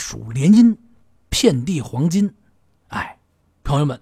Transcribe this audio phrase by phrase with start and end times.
[0.00, 0.76] 暑连阴，
[1.28, 2.34] 遍地黄金。
[2.88, 3.18] 哎，
[3.62, 4.00] 朋友们，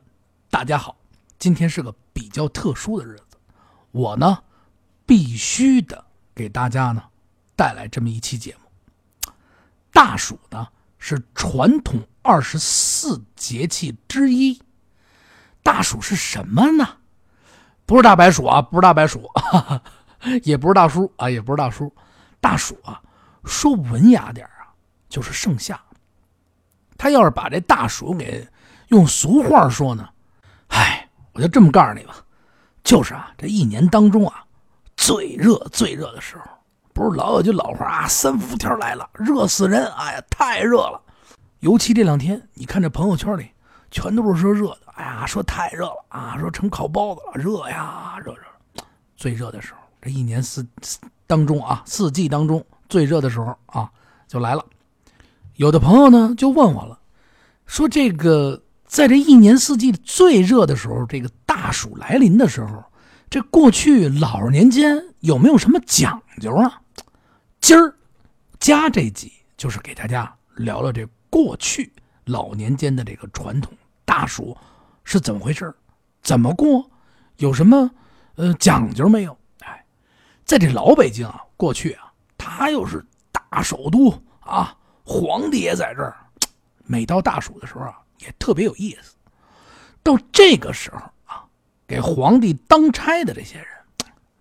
[0.49, 0.97] 大家好，
[1.41, 3.37] 今天是个比较特殊的日子，
[3.91, 4.45] 我呢
[5.05, 6.03] 必须的
[6.37, 7.03] 给大家呢
[7.57, 9.33] 带来这么一期节目。
[9.91, 10.69] 大暑呢
[10.99, 14.63] 是传统二十四节气之一。
[15.65, 16.87] 大暑是什么呢？
[17.85, 19.83] 不是大白鼠啊，不是大白鼠，哈哈，
[20.45, 21.93] 也不是大叔啊，也不是大叔。
[22.41, 23.03] 大暑啊，
[23.45, 24.73] 说文雅点啊，
[25.09, 25.79] 就是盛夏。
[26.99, 28.47] 他要是把这大暑给
[28.89, 30.07] 用俗话说呢，
[30.67, 32.17] 唉，我就这么告诉你吧，
[32.83, 34.45] 就是啊，这一年当中啊，
[34.97, 36.45] 最热最热的时候，
[36.93, 39.87] 不是老有句老话啊，三伏天来了，热死人！
[39.93, 41.01] 哎呀，太热了。
[41.61, 43.51] 尤其这两天，你看这朋友圈里，
[43.91, 44.81] 全都是说热的。
[44.95, 48.43] 哎呀，说太热了啊，说成烤包子了，热呀，热热。
[49.17, 50.67] 最热的时候，这一年四
[51.27, 53.89] 当中啊，四季当中最热的时候啊，
[54.27, 54.65] 就来了。
[55.59, 57.01] 有的朋友呢就问我了，
[57.67, 62.85] 说这个在这一年四季最热的时候，这个大暑来临的时候，
[63.29, 66.81] 这过去老年间有没有什么讲究啊？
[67.61, 67.93] 今儿
[68.61, 71.93] 加这集就是给大家聊聊这过去
[72.27, 73.73] 老年间的这个传统
[74.05, 74.57] 大暑
[75.03, 75.75] 是怎么回事
[76.23, 76.89] 怎么过，
[77.39, 77.91] 有什么
[78.37, 79.37] 呃讲究没有？
[79.63, 79.85] 哎，
[80.45, 84.73] 在这老北京啊，过去啊，它又是大首都啊。
[85.11, 86.15] 皇帝也在这儿，
[86.85, 89.15] 每到大暑的时候啊，也特别有意思。
[90.03, 91.45] 到这个时候啊，
[91.87, 93.67] 给皇帝当差的这些人，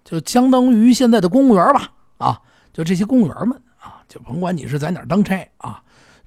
[0.03, 2.41] 就相当于现在的公务员吧，啊，
[2.73, 5.81] 就这些公务员们啊，就甭管你是在哪当差啊。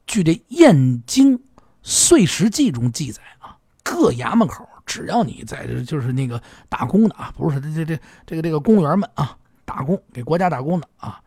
[0.07, 1.39] 据这《燕京
[1.83, 11.21] 岁时记》中记载啊，各衙门口只要你在这就是那个打工的啊，不是这这这这个这个公务员们啊，打工给国家打工的啊，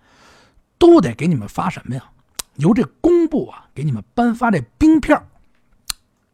[0.80, 2.04] 都得给你们发什么呀？
[2.56, 5.22] 由这工部啊给你们颁发这兵票，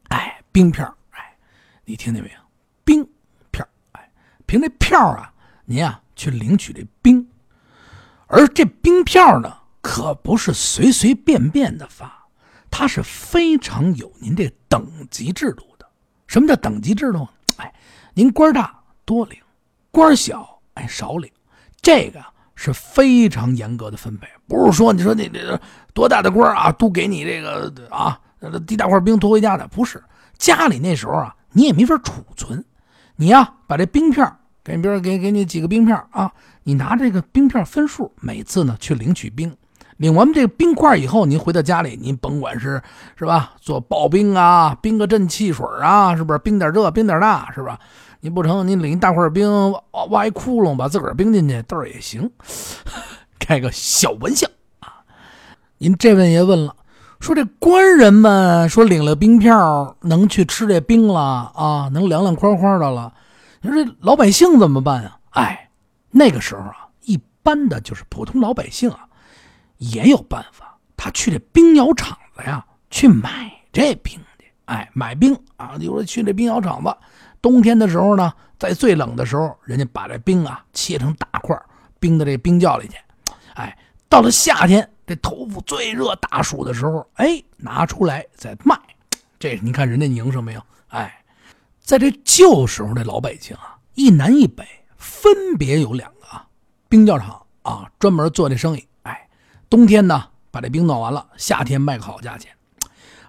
[0.09, 1.38] 哎，兵票，哎，
[1.86, 2.39] 你听见没有？
[2.84, 3.08] 兵
[3.52, 4.12] 票，哎，
[4.45, 5.34] 凭这票啊，
[5.66, 7.25] 您啊去领取这兵，
[8.28, 12.28] 而这兵票呢，可不是随随便便的发，
[12.69, 15.88] 它是非常有您这等级制度的。
[16.28, 17.28] 什么叫等级制度？
[17.57, 17.74] 哎，
[18.13, 19.40] 您官大多领，
[19.90, 21.31] 官小哎少领，
[21.81, 22.24] 这个。
[22.62, 25.58] 是非常严格的分配，不是说你说你这
[25.94, 28.20] 多大的官啊，都给你这个啊，
[28.68, 30.03] 一大块冰拖回家的，不是。
[30.38, 32.62] 家里那时候啊，你也没法储存，
[33.16, 34.30] 你呀，把这冰片
[34.62, 36.34] 给别人给给你几个冰片啊，
[36.64, 39.56] 你拿这个冰片分数，每次呢去领取冰，
[40.00, 42.82] 领完这个兵块以后，您回到家里，您甭管是
[43.18, 46.40] 是吧，做刨冰啊，冰个镇汽水啊，是不是？
[46.40, 47.78] 冰点这，冰点那，是吧？
[48.22, 49.74] 你不成，你领一大块冰，
[50.10, 52.32] 挖一窟窿，把自个儿冰进去，倒也行。
[53.40, 54.48] 开个小玩笑
[54.80, 55.04] 啊！
[55.80, 56.74] 您这位也问了，
[57.20, 63.12] 说这官人们说领了冰票能去吃这冰了啊，能凉凉快快的了。
[63.60, 65.18] 你说这老百姓怎么办呀？
[65.31, 65.70] 哎，
[66.12, 69.00] 那个时候啊，一般的就是普通老百姓啊，
[69.79, 74.45] 也有办法，他去这冰窑厂子呀，去买这冰去。
[74.66, 76.95] 哎，买冰啊，比如说去这冰窑厂子。
[77.41, 81.57] 冬天的时候呢，在最冷的时候，人家把这冰啊切成大块，
[82.00, 82.95] 冰到这冰窖里去。
[83.56, 83.78] 哎，
[84.09, 88.78] 到了夏天，这头发最热大暑的时候，哎，拿出来再卖。
[89.39, 90.62] 这你看人家营生没有？
[90.89, 91.23] 哎，
[91.79, 96.28] 在这旧时候，这老百姓啊，一南一北分别有两个
[96.89, 98.85] 冰窖厂啊，专门做这生意。
[99.69, 102.52] 冬天呢把这冰弄完了，夏天卖个好价钱。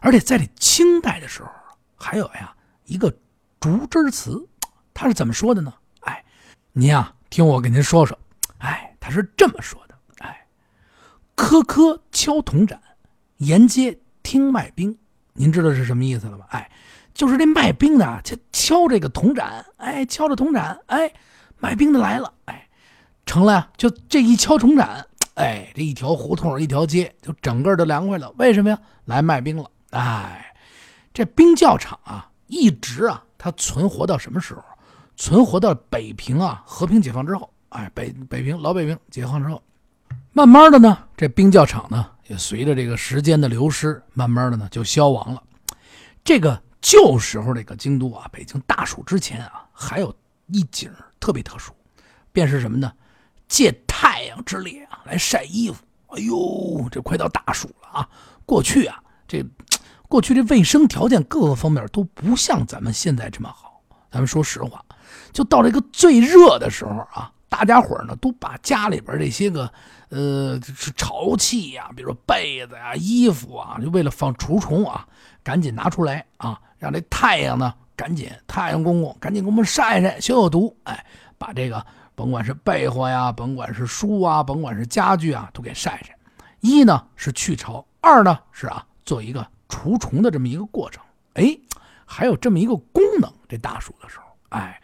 [0.01, 1.51] 而且在这清代的时候，
[1.97, 3.13] 还有呀一个。
[3.61, 4.49] 竹枝词，
[4.95, 5.71] 他是怎么说的呢？
[6.01, 6.25] 哎，
[6.73, 8.19] 您呀，听我给您说说。
[8.57, 9.95] 哎，他是这么说的。
[10.21, 10.47] 哎，
[11.35, 12.81] 磕磕敲铜盏，
[13.37, 14.97] 沿街听卖冰。
[15.35, 16.47] 您知道是什么意思了吧？
[16.53, 16.71] 哎，
[17.13, 21.13] 就是这卖冰的敲敲这个铜盏，哎，敲着铜盏，哎，
[21.59, 22.67] 卖冰的来了，哎，
[23.27, 23.69] 成了呀。
[23.77, 25.07] 就这一敲铜盏，
[25.41, 28.31] 哎，这一条胡同一条街就整个都凉快了。
[28.37, 28.79] 为什么呀？
[29.07, 29.71] 来卖冰了。
[29.91, 30.55] 哎，
[31.15, 33.25] 这冰窖厂啊，一直啊。
[33.39, 34.63] 它存活到什么时候？
[35.17, 39.63] 存活到北平啊，和平解放之后，哎，北北平老北平解放之后，
[40.35, 45.43] 慢慢的呢，这冰窖厂呢，也随着这个时间的流失，慢慢的呢就消亡了。
[46.23, 50.15] 这个旧时候这个京都啊，北京大暑之前啊，还有
[50.49, 51.73] 一景特别特殊，
[52.31, 52.93] 便是什么呢？
[53.49, 55.85] 借太阳之烈啊来晒衣服。
[56.07, 58.09] 哎呦，这快到大暑了啊！
[58.47, 58.99] 过去啊，
[59.29, 59.45] 这。
[60.09, 63.83] 过去这卫生条件各个方面都不像咱们现在这么好。
[64.11, 64.83] 咱们说实话，
[65.33, 69.71] 就到了一个最热的时候啊，大家伙呢都把家里边这些个
[70.09, 70.59] 呃
[70.97, 75.07] 潮气呀，比如说被子呀、衣服啊，就为了防除虫啊，
[75.45, 81.05] 赶紧拿出来啊，让这太阳呢赶紧太阳公公赶紧给我们晒晒消消毒，哎，
[81.39, 81.87] 把这个
[82.21, 86.15] 甭管是被窝呀，甭管是书啊，甭管是家具啊，都给晒晒。
[86.61, 91.03] 一呢是去潮，二呢是啊做一个除虫的这么一个过程。
[91.33, 91.59] 哎，
[92.05, 94.79] 还有这么一个功能，这大暑的时候，哎。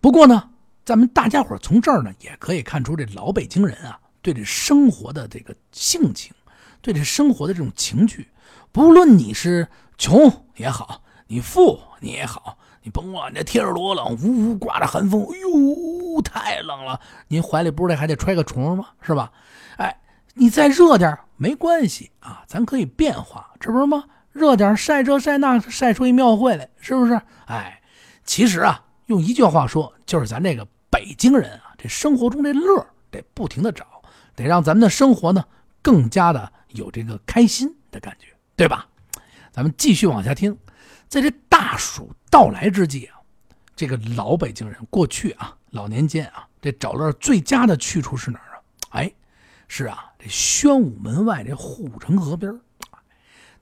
[0.00, 0.50] 不过呢，
[0.84, 6.34] 咱们大家伙从这儿呢也可以看出，这老北京人啊，对这生活的这个性情，
[6.82, 8.26] 对这生活的这种情趣，
[8.72, 18.88] 不论你是穷也好，你富你也好，你甭管这天儿多冷，呜呜刮着寒风，哎呦，太冷了，您怀里不是还得揣个虫吗？
[19.00, 19.30] 是吧？
[19.76, 20.00] 哎，
[20.34, 24.04] 你再热点没关系啊，咱可以变化，这不是吗？
[24.32, 27.20] 热点晒这晒那，晒出一庙会来，是不是？
[27.46, 27.80] 哎，
[28.24, 28.84] 其实啊。
[29.06, 33.86] 用一句话说，就是咱这个北京人啊，这生活中这乐得不停的找，
[34.36, 35.42] 得让咱们的生活呢
[35.80, 38.86] 更加的有这个开心的感觉，对吧？
[39.50, 40.54] 咱们继续往下听，
[41.08, 43.18] 在这大暑到来之际啊，
[43.74, 48.60] 这个老北京人过去啊，老年间啊，这找乐最佳的去处是哪儿啊？
[48.90, 49.12] 哎，
[49.66, 52.60] 是啊，这宣武门外这护城河边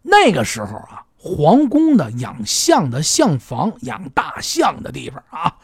[0.03, 1.05] 那个时候啊。
[1.19, 5.57] 皇宫的养象的象房，养大象的地方啊，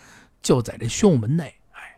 [0.42, 1.54] 就在这宣武门内。
[1.70, 1.96] 哎，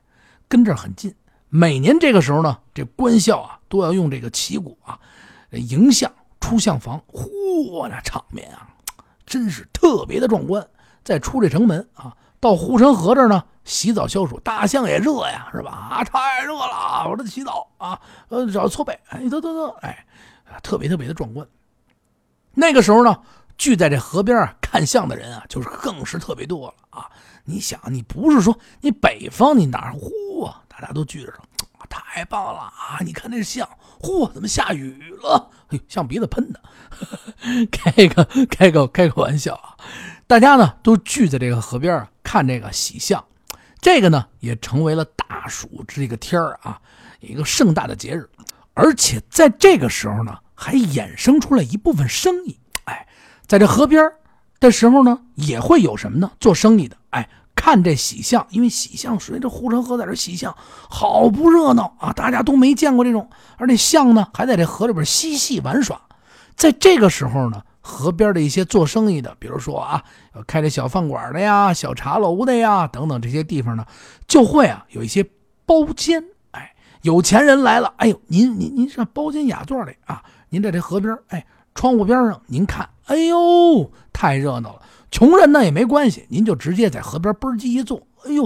[0.49, 1.15] 跟这儿很近。
[1.49, 5.01] 每年这个时候呢，这官校啊都要用这个旗鼓啊，
[5.53, 7.03] 迎象出象房。
[7.11, 8.69] 嚯，那场面啊，
[9.27, 10.67] 真是特别的壮观。
[11.03, 14.41] 再出这城门啊，到护城河这儿呢，洗澡消暑。
[14.41, 15.71] 大象也热呀，是吧？
[15.93, 18.99] 啊，太热了，我这洗澡啊，呃，找搓背。
[19.09, 20.07] 哎，得得得，哎，
[20.63, 21.47] 特别特别的壮观。
[22.53, 23.17] 那个时候呢。
[23.57, 27.09] 聚在这河边啊看相的人啊，就是更是特别多了啊！
[27.45, 31.35] 你想，你不是说你北方你哪儿呼啊，大家都聚着，
[31.95, 32.99] 太棒了啊！
[33.05, 33.69] 你看那像，
[34.01, 35.51] 嚯，怎么下雨了？
[35.69, 36.61] 哎呦，像鼻子喷的，
[37.71, 39.77] 开个开个开个玩笑啊！
[40.27, 43.25] 大家呢都聚在这个河边啊看这个喜象，
[43.81, 46.81] 这个呢也成为了大暑这个天儿啊
[47.21, 48.29] 一个盛大的节日，
[48.75, 52.59] 而且在这个时候呢还衍生出来一部分生意。
[52.85, 53.07] 哎
[53.47, 54.11] 在这河边
[54.59, 56.33] 的时候呢，也会有什么呢？
[56.41, 57.29] 做生意的，哎，
[57.65, 60.55] 看这喜象，因为喜象随着护城河在这喜象，
[60.91, 62.13] 好不热闹啊！
[62.13, 65.99] 大家都没见过这种，而那象呢，还在这河里边嬉戏玩耍。
[66.55, 70.05] 在这个时候呢，河边的一些做生意的，比如说啊，
[70.47, 73.87] 开这小饭馆的呀、小茶楼的呀等等这些地方呢，
[74.29, 75.25] 就会啊有一些
[75.65, 76.23] 包间。
[76.51, 81.47] 哎，有钱人来了，哎呦，您您您上包间雅座里啊，您在这河边，哎。
[81.77, 84.83] 窗户边上，您看，哎呦，太热闹了。
[85.15, 88.45] 穷人呢也没关系，您就直接在河边嘣叽一坐，哎呦，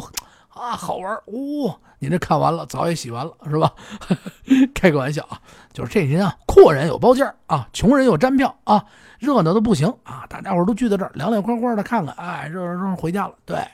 [0.50, 1.81] 啊，好玩哦。
[1.99, 3.73] 您这看完了，澡也洗完了，是吧？
[4.75, 5.41] 开个玩笑啊，
[5.73, 8.85] 就是这人啊，阔人有包间啊，穷人有站票啊，
[9.19, 10.26] 热闹的不行啊。
[10.29, 13.35] 大家伙都聚在这儿，凉凉快快的看看，哎，热热热回家了。
[13.47, 13.67] 对，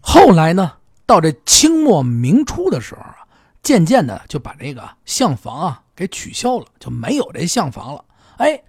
[0.00, 0.74] 后来呢，
[1.06, 3.16] 到这清末明初的时候啊，
[3.64, 8.04] 渐渐的就把这个相房啊给取消了，就没有这相房了。
[8.36, 8.62] 哎，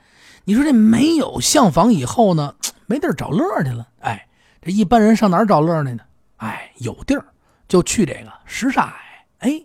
[0.45, 2.55] 你说这没有相房以后呢，
[2.87, 3.87] 没地儿找乐去了。
[3.99, 4.27] 哎，
[4.59, 6.03] 这一般人上哪儿找乐去呢？
[6.37, 7.23] 哎，有地儿
[7.67, 9.23] 就去这个什刹海。
[9.39, 9.63] 哎，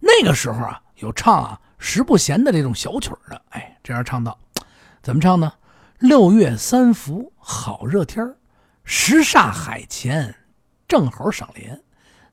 [0.00, 3.42] 那个时候啊，有唱啊十不闲的这种小曲儿的。
[3.50, 4.38] 哎，这样唱道：
[5.02, 5.52] 怎么唱呢？
[5.98, 8.36] 六月三伏好热天儿，
[8.84, 10.34] 什刹海前
[10.88, 11.82] 正好赏莲，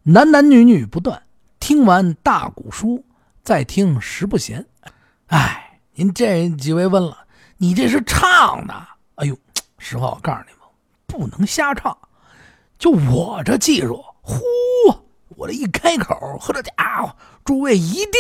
[0.04, 1.22] 男男女女不断，
[1.60, 3.04] 听完大鼓书，
[3.44, 4.66] 再听十不闲。
[5.28, 5.68] 哎。
[5.96, 7.26] 您这几位问了，
[7.58, 8.74] 你这是唱的？
[9.84, 10.60] 实话我告诉你们，
[11.08, 11.98] 不能瞎唱。
[12.78, 14.40] 就我这技术，呼，
[15.30, 18.14] 我这一开口，呵，这家伙，诸位一定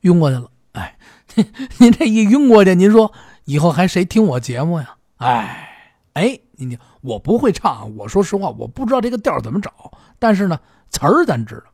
[0.00, 0.50] 晕过去了。
[0.72, 0.98] 哎，
[1.78, 3.12] 您这一晕过去，您说
[3.44, 4.96] 以后还谁听我节目呀？
[5.18, 9.92] 哎，哎，您听，我不会唱，我说实话，我不知道这个调怎么找。
[10.18, 11.64] 但是呢，词儿咱知道。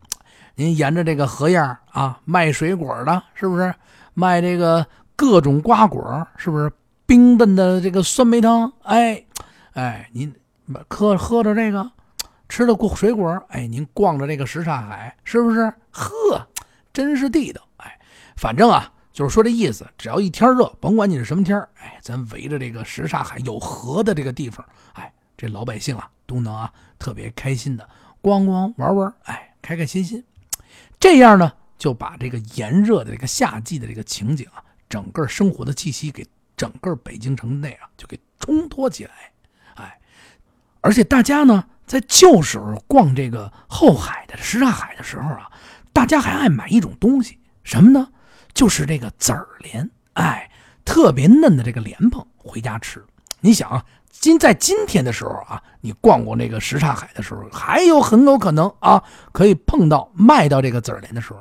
[0.57, 3.73] 您沿着这个河沿啊，卖水果的，是不是？
[4.13, 4.85] 卖这个。
[5.17, 6.73] 各种瓜果是不是
[7.07, 8.73] 冰炖的这个酸梅汤？
[8.83, 9.25] 哎，
[9.73, 10.35] 哎，您
[10.89, 11.91] 喝喝着这个，
[12.49, 15.73] 吃的果水果，哎，您逛着这个什刹海，是不是？
[15.91, 16.49] 呵，
[16.93, 17.61] 真是地道。
[17.77, 17.99] 哎，
[18.37, 27.87] 反正啊，就是说这意思，只要一天热，甭管你是什么天哎，咱围着这个什刹海有河的这个地方，哎，这老百姓啊都能啊特别开心的
[28.23, 30.25] 逛逛玩玩，哎，开开心心。
[30.99, 34.65] 这样呢，就把这个炎热的这个夏季的这个情景啊。
[34.87, 36.25] 整个生活的气息给
[36.57, 39.33] 整个北京城内啊，就给冲托起来，
[39.75, 39.99] 哎，
[40.81, 45.51] 而且大家呢，在旧时候逛这个后海的什刹海的时候啊，
[45.93, 48.09] 大家还爱买一种东西，什么呢？
[48.53, 50.51] 就是这个籽儿莲，哎，
[50.85, 53.05] 特别嫩的这个莲蓬，回家吃。
[53.41, 61.41] 你想啊，今在今天的时候啊，你逛过那个什刹海的时候，还有很有可能啊，可以碰到卖到这个籽儿莲的时候。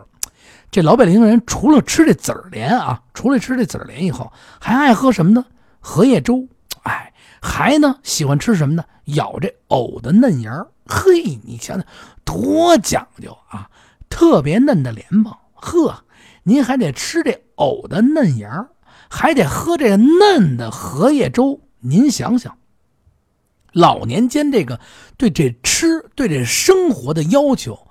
[0.72, 5.46] 这老北京人除了吃这籽儿莲啊，除了吃这籽儿莲以后，还爱喝什么呢？
[5.80, 6.48] 荷叶粥，
[6.84, 8.84] 哎，还呢喜欢吃什么呢？
[9.06, 10.68] 咬这藕的嫩芽儿。
[10.86, 11.86] 嘿，你想想
[12.24, 13.70] 多讲究啊！
[14.10, 16.04] 特别嫩的莲蓬，呵，
[16.44, 18.70] 您还得吃这藕的嫩芽儿，
[19.10, 21.62] 还得喝这嫩的荷叶粥。
[21.80, 22.58] 您想想，
[23.72, 24.80] 老年间这个
[25.18, 27.88] 对这吃、对这生活的要求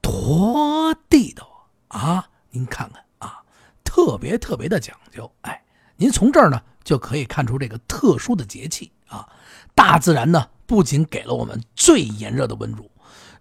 [0.00, 0.94] 多！
[2.50, 3.42] 您看看啊，
[3.84, 5.30] 特别特别的讲究。
[5.42, 5.62] 哎，
[5.96, 9.28] 您从这儿呢就可以看出这个特殊的节气啊。
[9.74, 12.90] 大自然呢不仅给了我们最炎热的温度，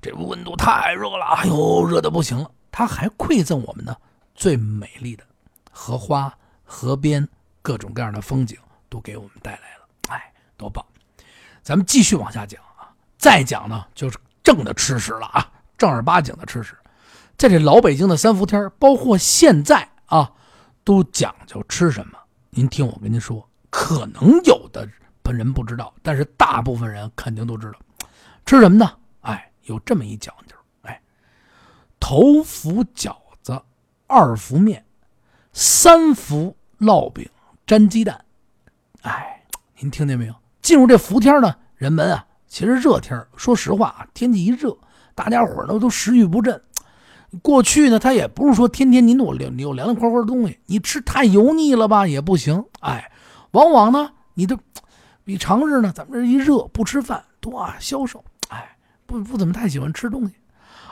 [0.01, 2.49] 这温度太热了，哎呦，热的不行了。
[2.71, 3.95] 它还馈赠我们呢
[4.35, 5.23] 最美丽的
[5.71, 6.31] 荷花、
[6.63, 7.27] 河边
[7.61, 9.87] 各种各样的风景，都给我们带来了。
[10.09, 10.85] 哎，多棒！
[11.63, 16.77] 咱们继续往下讲啊，再讲呢就是正的吃食了啊，正儿八经的吃食。
[17.37, 20.31] 在这老北京的三伏天，包括现在啊，
[20.83, 22.17] 都讲究吃什么。
[22.49, 24.89] 您听我跟您说，可能有的
[25.21, 27.79] 本人不知道，但是大部分人肯定都知道，
[28.43, 28.91] 吃什么呢？
[29.21, 30.99] 哎，有这么一讲究，哎，
[31.99, 33.61] 头伏饺子，
[34.07, 34.83] 二伏面，
[35.53, 37.29] 三伏烙饼
[37.67, 38.25] 粘鸡蛋。
[39.03, 39.45] 哎，
[39.77, 40.33] 您听见没有？
[40.63, 44.75] 进入这伏天呢，人们啊，其实热天说实话啊，天气一热，
[45.13, 46.59] 大家伙呢都食欲不振。
[47.41, 52.63] 过去呢，他也不是说天天您我凉你有凉凉快快的东西，你吃太油腻了吧也不行。
[52.79, 53.11] 哎，
[53.51, 54.57] 往往呢，你的
[55.23, 58.23] 比常日呢，咱们这一热不吃饭多啊消瘦。
[58.47, 60.35] 哎，不不怎么太喜欢吃东西，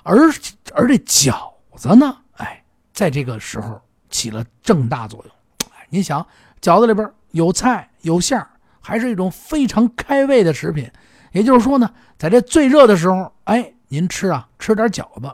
[0.04, 0.30] 而
[0.74, 2.62] 而这饺子呢，哎，
[2.94, 5.70] 在这个时候起了正大作用。
[5.74, 6.25] 哎，您想，
[6.62, 8.50] 饺子里边有菜有馅儿，
[8.82, 10.92] 还是一种非常开胃的食品。
[11.32, 15.34] 也就是说呢，在这最热的时候，哎，您吃啊，吃点饺子。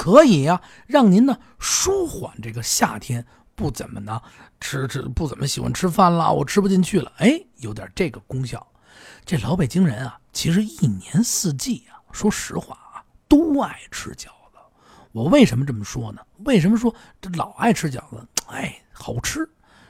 [0.00, 4.18] 可以呀，让您呢舒缓这个夏天不怎么呢
[4.58, 8.66] 吃吃不怎么喜欢吃饭了，我吃不进去了，哎，有点这个功效。
[9.26, 14.58] 这老北京人啊，其实一年四季啊，说实话啊，都爱吃饺子。
[15.12, 16.22] 我为什么这么说呢？
[16.46, 18.26] 为什么说这老爱吃饺子？
[18.46, 19.46] 哎，好吃。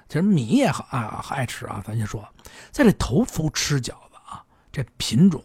[0.09, 1.81] 其实米也好啊，爱吃啊。
[1.87, 2.29] 咱先说，
[2.73, 5.41] 在这头伏吃饺子啊，这品种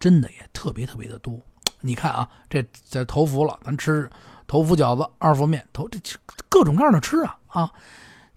[0.00, 1.40] 真的也特别特别的多。
[1.86, 4.08] 你看啊，这在头伏了，咱吃
[4.46, 5.98] 头伏饺子、二伏面，头这
[6.48, 7.70] 各种各样的吃啊啊！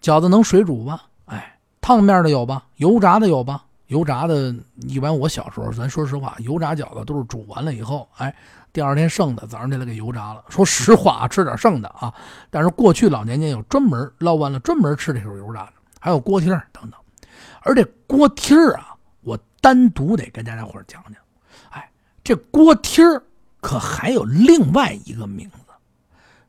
[0.01, 1.04] 饺子能水煮吧？
[1.27, 2.66] 哎，烫面的有吧？
[2.75, 3.63] 油炸的有吧？
[3.86, 8.36] 油炸的，一般我小时候，咱说实话，油炸饺子都是煮完了以后，哎，
[8.74, 10.44] 第二天剩的，早上起来给油炸了。
[10.50, 12.13] 说实话啊，吃点剩的啊。
[12.50, 16.94] 但是过去老年间有专门捞完了专门吃这口油炸的，还有锅贴等等。
[17.62, 21.16] 而这锅贴啊，我单独得跟大家伙讲讲。
[21.70, 21.89] 哎，
[22.25, 23.06] 这锅贴。
[23.68, 25.58] 可还有另外一个名字，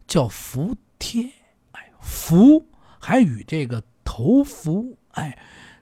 [0.07, 1.29] 叫服帖。
[1.73, 2.65] 哎，服
[3.01, 5.37] 还与这个头伏，哎，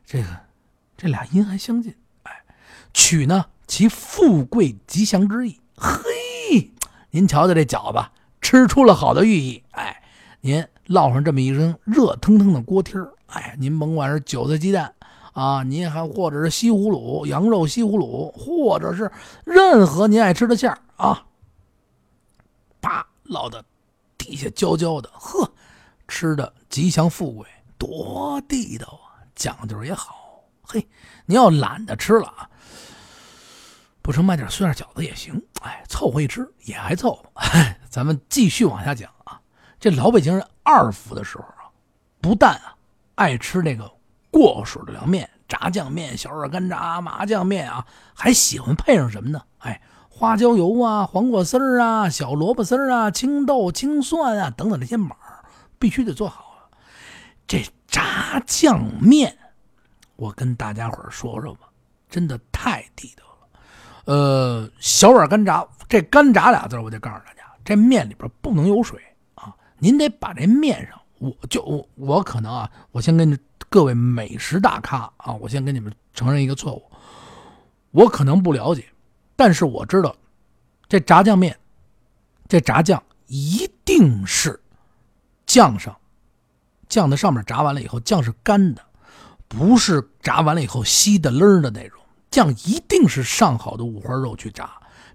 [0.06, 0.28] 这个
[0.96, 1.94] 这俩音还相近。
[2.22, 2.32] 哎，
[2.94, 5.60] 取呢其富贵吉祥之意。
[5.76, 6.70] 嘿，
[7.10, 8.08] 您瞧瞧这饺子，
[8.40, 9.62] 吃出了好的寓意。
[9.72, 10.02] 哎，
[10.40, 14.94] 您烙上这么一声热腾腾的锅贴儿，哎，您甭管是韭菜鸡蛋
[15.34, 19.12] 啊，您还或者是西葫芦羊肉西葫芦，或者是
[19.44, 20.78] 任何您爱吃的馅儿。
[20.96, 21.26] 啊，
[22.80, 23.62] 啪，烙的
[24.16, 25.52] 底下焦焦的，呵，
[26.08, 29.20] 吃的吉祥富贵，多地道啊！
[29.34, 30.88] 讲究也好，嘿，
[31.26, 32.48] 你要懒得吃了啊，
[34.00, 37.30] 不成买点碎馅饺子也行，哎，凑合一吃也还凑合。
[37.90, 39.38] 咱们继续往下讲啊，
[39.78, 41.68] 这老北京人二伏的时候啊，
[42.22, 42.74] 不但啊
[43.16, 43.90] 爱吃那个
[44.30, 49.42] 过水的凉面、炸酱面、小碗干炸、麻酱面啊，还喜欢配上什么呢？
[49.58, 49.78] 哎。
[50.18, 55.14] 花椒油啊，黄瓜丝儿啊，小萝卜丝儿啊，青豆、青蒜啊，等等这些码，
[55.78, 56.70] 必须得做好。
[57.46, 59.36] 这炸酱面，
[60.16, 61.68] 我跟大家伙说说吧，
[62.08, 63.60] 真的太地道了。
[64.06, 68.98] 呃，小碗干炸，这干炸俩字我得告诉大家，这面里边不能有水
[69.34, 76.82] 啊，您得把这面上，我就我可能啊，我先跟各位美食大咖啊，我先跟你们承认一个错误，
[77.90, 78.82] 我可能不了解。
[79.36, 80.16] 但是我知道，
[80.88, 81.56] 这炸酱面，
[82.48, 84.58] 这炸酱一定是
[85.44, 85.94] 酱上
[86.88, 88.82] 酱的上面炸完了以后，酱是干的，
[89.46, 92.00] 不是炸完了以后稀的勒的那种。
[92.30, 94.70] 酱一定是上好的五花肉去炸，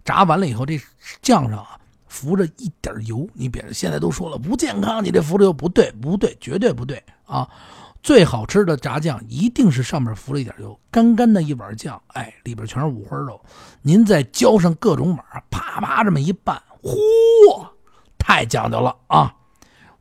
[0.05, 0.79] 炸完了以后，这
[1.21, 3.27] 酱上啊浮着一点油。
[3.33, 7.49] 你别现在都说了不健康，你这浮着油不对，不对，绝对不对啊！
[8.03, 13.39] 最好吃的炸酱一定是上面浮了一点油，干干的一碗酱，哎，里边全是五花肉，
[13.83, 17.67] 您再浇上各种码，啪啪这么一拌，嚯，
[18.17, 19.35] 太讲究了啊！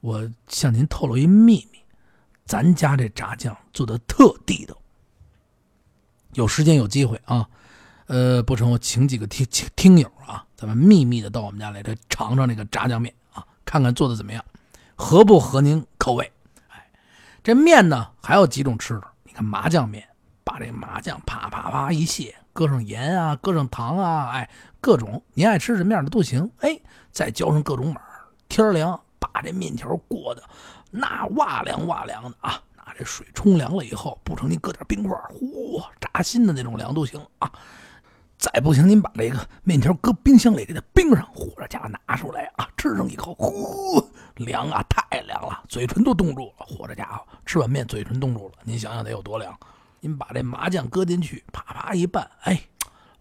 [0.01, 1.79] 我向您透露一秘密，
[2.47, 4.75] 咱家这炸酱做的特地道。
[6.33, 7.47] 有时间有机会啊，
[8.07, 14.43] 呃，不成，我请几个听听友啊，咱们秘密的到我们家来，这尝尝那个炸酱面啊，看看做的怎么样，
[14.95, 16.33] 合不合您口味？
[17.43, 20.07] 这面呢还有几种吃的，你看麻酱面，
[20.45, 24.49] 把这麻酱啪啪啪一卸，搁上盐啊，搁上糖啊，哎，
[24.81, 26.79] 各种您爱吃什么样的都行，哎，
[27.11, 28.01] 再浇上各种码，
[28.49, 30.43] 天凉把这面条过的
[30.91, 32.61] 那哇凉哇凉的啊。
[32.77, 37.51] 拿这水冲凉了以后，不成，您搁点冰块，嚯，扎心的那种凉都行啊。
[38.41, 44.03] 再不行，您把这个面条搁冰箱里给它冰上，火这家伙拿出来啊，吃上一口，呼，
[44.37, 46.65] 凉啊，太凉了，嘴唇都冻住了。
[46.67, 49.55] 火这家伙，吃碗面嘴唇冻住了，您想想得有多凉。
[50.01, 52.59] 您把这麻酱搁进去，啪啪一拌，哎，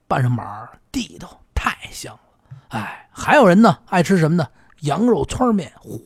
[0.08, 2.22] 拌上码地道，太香了。
[2.70, 4.48] 哎，还有人呢，爱吃什么呢？
[4.84, 6.02] 羊肉汆面，嚯，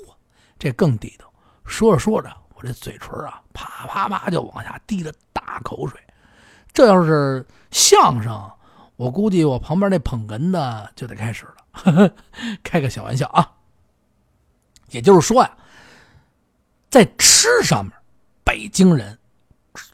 [0.58, 1.32] 这更地道。
[1.66, 2.36] 说着说着。
[2.56, 6.00] 我这嘴唇啊，啪啪啪就往下滴了大口水。
[6.72, 8.50] 这要是相声，
[8.96, 12.14] 我估计我旁边那捧哏的就得开始了。
[12.64, 13.52] 开个小玩笑啊。
[14.90, 15.58] 也就是说呀，
[16.90, 17.92] 在吃上面，
[18.44, 19.18] 北京人，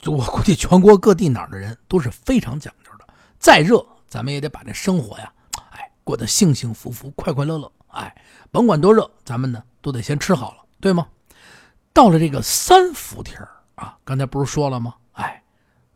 [0.06, 3.08] 我估计全国各地哪儿的人都是非常讲究的。
[3.40, 5.32] 再热，咱们也得把这生活呀，
[5.72, 7.72] 哎，过得幸幸福福、快快乐乐。
[7.88, 8.14] 哎，
[8.52, 11.08] 甭管多热，咱们呢都得先吃好了，对吗？
[11.94, 13.40] 到了这个三伏天
[13.76, 14.96] 啊，刚才不是说了吗？
[15.14, 15.42] 哎，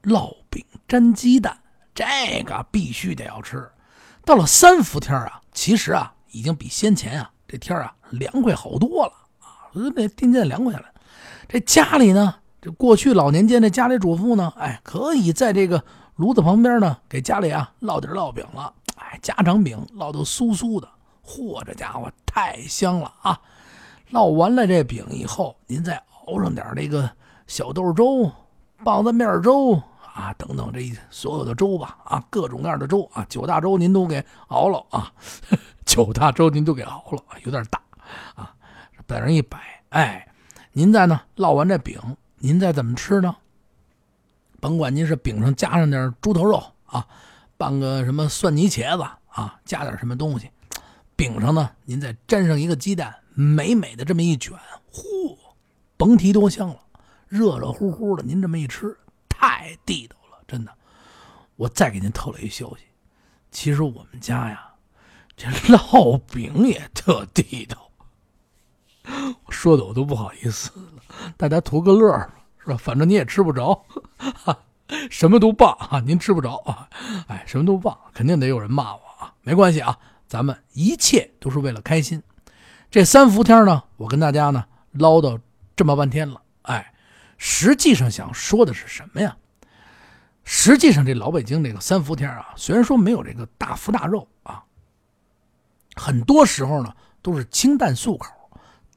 [0.04, 1.62] 烙饼沾鸡蛋，
[1.94, 3.70] 这个必须得要吃。
[4.26, 10.86] 到了三伏天啊，其实啊，已经比先前啊这天啊凉快好多了啊，那渐渐凉快下来。
[11.48, 15.84] 这家里呢，这过去老年间的家里主妇呢，哎，可以在这个
[16.16, 18.74] 炉子旁边呢，给家里啊烙点烙饼了。
[18.96, 20.88] 哎，家常饼烙的酥酥的，
[21.26, 23.40] 嚯，这家伙太香了啊！
[24.12, 27.10] 烙完了这饼以后，您再熬上点这个
[27.48, 28.32] 小豆粥、
[28.84, 29.82] 棒子面粥
[30.14, 35.12] 啊，等等这所有的粥吧啊，各种各样的粥啊，九大粥您都给熬了啊，
[35.86, 37.82] 九大粥您都给熬了，有点大
[38.36, 38.54] 啊，
[39.08, 40.28] 在那一摆，哎，
[40.72, 42.00] 您再呢烙完这饼，
[42.38, 43.36] 您再怎么吃呢？
[44.60, 47.08] 甭管您是饼上加上点猪头肉啊，
[47.58, 50.50] 拌个什么蒜泥茄子啊，加点什么东西，
[51.16, 53.16] 饼上呢您再沾上一个鸡蛋。
[53.36, 54.56] 美美的这么一卷，
[54.94, 55.36] 嚯，
[55.98, 56.78] 甭提多香了，
[57.28, 58.96] 热热乎乎的，您这么一吃，
[59.44, 60.72] 太地道了，真的。
[61.58, 62.86] 我再给您透露一消息，
[63.52, 64.72] 其实我们家呀，
[65.36, 67.92] 这烙饼也特地道。
[69.50, 71.04] 说的我都不好意思了，
[71.36, 72.18] 大家图个乐
[72.60, 72.78] 是吧？
[72.78, 73.84] 反正你也吃不着，
[75.10, 76.88] 什么都棒啊，您吃不着啊，
[77.28, 82.24] 哎，什么都棒，肯定得有人骂我啊，没关系啊，咱们一切都是为了开心。
[82.90, 85.38] 这三伏天呢，我跟大家呢唠叨
[85.76, 86.93] 这么半天了，哎，
[87.46, 89.36] 实际上想说的是什么呀？
[90.46, 94.64] 实际上这老北京这个三伏天啊，虽然说没有这个大福大肉啊，
[95.94, 98.34] 很多时候呢都是清淡素口，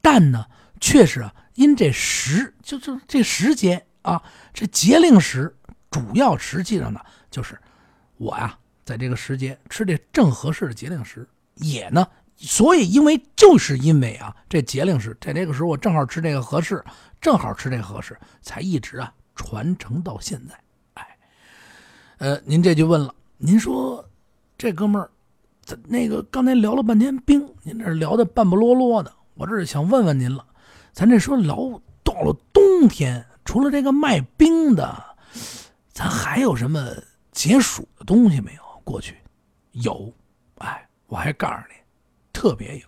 [0.01, 0.45] 但呢
[0.79, 5.53] 确实啊因这时就就这时节啊，这节令时，
[5.91, 7.59] 主要实际上呢就是
[8.15, 12.07] 我呀在这个时节吃这正合适的节令时，也呢。
[12.37, 16.83] 所以，因为就是因为啊，这节令是，在这个时候我正好吃这个合适，
[17.19, 20.53] 正好吃这个合适，才一直啊传承到现在。
[20.93, 21.17] 哎，
[22.19, 24.07] 呃，您这就问了，您说
[24.55, 25.09] 这哥们儿，
[25.87, 30.45] 那个刚才聊了半天冰，您这聊的半不啰啰的，我这是想问问您了，
[30.93, 35.03] 咱这说聊到了冬天，除了这个卖冰的，
[35.91, 36.87] 咱还有什么
[37.31, 38.61] 解暑的东西没有？
[38.83, 39.17] 过去
[39.71, 40.13] 有，
[40.59, 41.75] 哎，我还告诉你。
[42.37, 42.85] 特别有，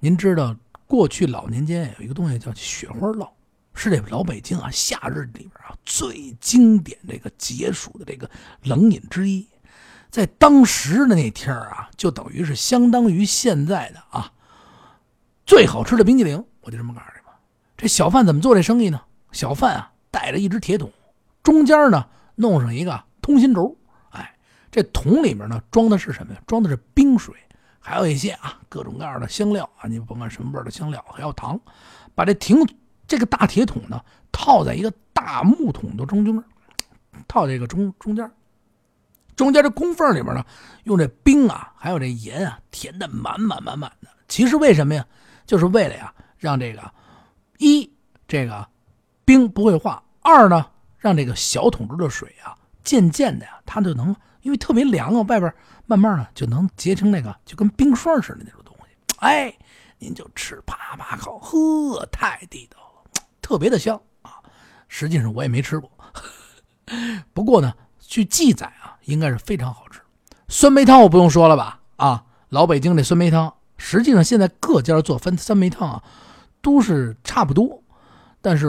[0.00, 3.30] 您知道过去老年间有一个东西叫雪花酪，
[3.72, 8.28] 是这老北京啊夏日里边啊最经典这个解暑的这个
[8.64, 9.46] 冷饮之一，
[10.10, 14.32] 在当时的那天啊，就等于是相当于现在的啊
[15.46, 16.44] 最好吃的冰激凌。
[16.62, 17.38] 我就这么告诉你吧，
[17.76, 19.00] 这小贩怎么做这生意呢？
[19.30, 20.90] 小贩啊带着一只铁桶，
[21.44, 23.76] 中间呢弄上一个通心轴，
[24.10, 24.36] 哎，
[24.72, 26.42] 这桶里面呢装的是什么呀？
[26.44, 27.32] 装的是冰水。
[27.88, 31.58] 还有一些啊，各种各样的香料啊，你甭管什么味的香料，还有糖，
[32.14, 32.58] 把这挺
[33.06, 33.98] 这个大铁桶呢
[34.30, 36.44] 套在一个大木桶的中间，
[37.26, 38.30] 套这个中中间，
[39.34, 40.44] 中间这空缝里边呢，
[40.84, 44.08] 用这冰啊，还有这盐啊，填的满满满满的。
[44.28, 45.06] 其实为什么呀？
[45.46, 46.92] 就是为了呀，让这个
[47.56, 47.90] 一
[48.26, 48.68] 这个
[49.24, 50.66] 冰不会化；二呢，
[50.98, 55.50] 让这个小桶中的水啊，渐渐的呀，它就能因为特别凉啊，外边
[55.88, 59.16] 慢慢的就能结成那个就跟冰霜似的那种东西。
[59.18, 59.52] 哎，
[59.98, 64.34] 您就吃啪啪烤，呵，太地道了，特别的香啊！
[64.86, 65.90] 实际上我也没吃过，
[67.32, 70.00] 不过呢，据记载啊，应该是非常好吃。
[70.46, 71.80] 酸梅汤我不用说了吧？
[71.96, 73.52] 啊，老北京这酸梅汤。
[73.78, 76.04] 实际上，现在各家做酸酸梅汤啊，
[76.60, 77.82] 都是差不多。
[78.42, 78.68] 但是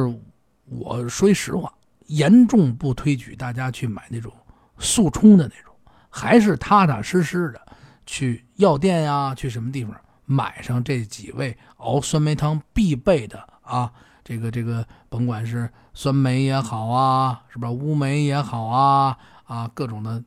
[0.66, 1.74] 我说句实话，
[2.08, 4.32] 严重不推举大家去买那种
[4.78, 5.69] 速冲的那种，
[6.10, 7.62] 还是踏踏实实的
[8.06, 9.96] 去药店呀，去什么地方
[10.26, 13.92] 买上这几味熬酸梅汤必备的啊。
[14.24, 17.72] 这个这个，甭管是酸梅也好啊，是吧？
[17.72, 20.24] 乌梅也好啊，啊，各种的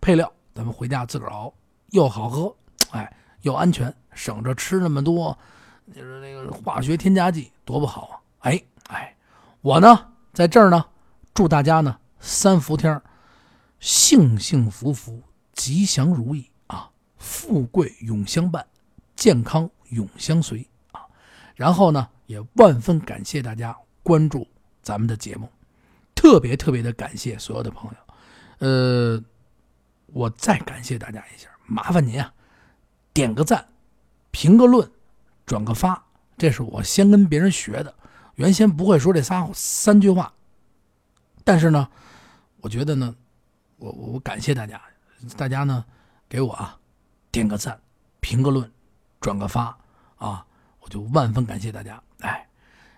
[0.00, 1.52] 配料，咱们回家自个儿熬，
[1.90, 2.54] 又好喝，
[2.90, 3.12] 哎。
[3.42, 5.38] 又安全，省着吃那么多，
[5.94, 8.14] 就是那个化学添加剂，多不好啊！
[8.40, 9.14] 哎哎，
[9.60, 10.84] 我呢在这儿呢，
[11.32, 13.00] 祝大家呢三伏天
[13.80, 18.66] 幸幸福福、吉祥如意啊，富贵永相伴，
[19.14, 21.02] 健康永相随啊！
[21.54, 24.46] 然后呢，也万分感谢大家关注
[24.82, 25.48] 咱们的节目，
[26.14, 27.96] 特别特别的感谢所有的朋友。
[28.58, 29.22] 呃，
[30.06, 32.32] 我再感谢大家一下，麻烦您啊。
[33.12, 33.66] 点个赞，
[34.30, 34.90] 评个论，
[35.46, 36.04] 转个发，
[36.36, 37.94] 这是我先跟别人学的。
[38.34, 40.34] 原先不会说这仨三句话，
[41.44, 41.88] 但是呢，
[42.60, 43.16] 我觉得呢，
[43.78, 44.80] 我我感谢大家，
[45.36, 45.84] 大家呢
[46.28, 46.78] 给我啊
[47.30, 47.78] 点个赞，
[48.20, 48.70] 评个论，
[49.20, 49.76] 转个发
[50.16, 50.44] 啊，
[50.80, 52.02] 我就万分感谢大家。
[52.20, 52.46] 哎，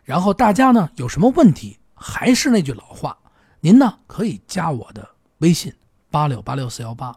[0.05, 3.19] 然后大家呢有什么问题，还是那句老话，
[3.61, 5.75] 您呢可以加我的微信
[6.11, 7.17] 八六八六四幺八，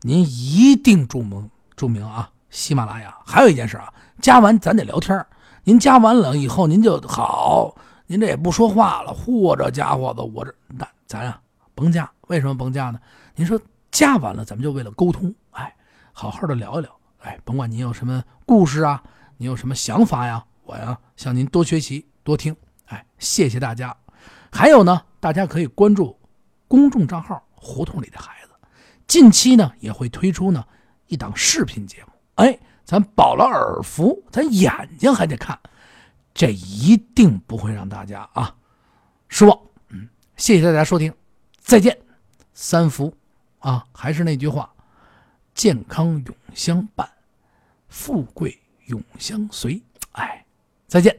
[0.00, 2.30] 您一定注明注明啊。
[2.50, 5.26] 喜马拉雅还有一件事啊，加完咱得聊天
[5.64, 7.74] 您加完了以后，您就好，
[8.06, 9.12] 您这也不说话了。
[9.12, 11.40] 嚯，这家伙子，我这那咱啊
[11.74, 13.00] 甭加，为什么甭加呢？
[13.34, 13.60] 您说
[13.90, 15.74] 加完了，咱们就为了沟通，哎，
[16.12, 19.02] 好好的聊一聊，哎，甭管您有什么故事啊，
[19.36, 22.56] 您有什么想法呀，我呀向您多学习多听，
[22.86, 23.96] 哎，谢谢大家。
[24.50, 26.18] 还有呢，大家可以关注
[26.68, 28.52] 公众账号“胡同里的孩子”，
[29.06, 30.64] 近期呢也会推出呢
[31.08, 32.12] 一档视频节目。
[32.36, 35.58] 哎，咱饱了耳福，咱眼睛还得看，
[36.32, 38.54] 这一定不会让大家啊
[39.28, 39.58] 失望。
[39.88, 41.12] 嗯，谢谢大家收听，
[41.60, 42.03] 再见。
[42.54, 43.14] 三福
[43.58, 44.72] 啊，还是那句话，
[45.54, 47.10] 健康永相伴，
[47.88, 49.82] 富贵永相随。
[50.12, 50.46] 哎，
[50.86, 51.18] 再见。